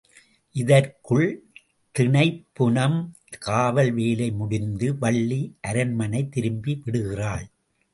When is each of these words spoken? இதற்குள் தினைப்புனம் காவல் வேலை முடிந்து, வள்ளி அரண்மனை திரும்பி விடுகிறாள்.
இதற்குள் 0.55 1.27
தினைப்புனம் 1.99 2.97
காவல் 3.39 3.91
வேலை 3.91 4.31
முடிந்து, 4.31 4.97
வள்ளி 4.97 5.41
அரண்மனை 5.61 6.29
திரும்பி 6.29 6.81
விடுகிறாள். 6.85 7.47